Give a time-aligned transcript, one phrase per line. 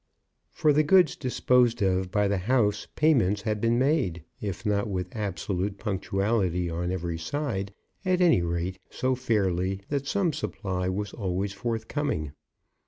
[0.49, 5.15] For the goods disposed of by the house payments had been made, if not with
[5.15, 7.71] absolute punctuality on every side,
[8.03, 12.31] at any rate so fairly that some supply was always forthcoming.